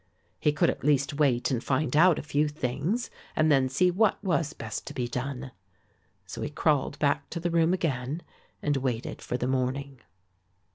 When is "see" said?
3.69-3.91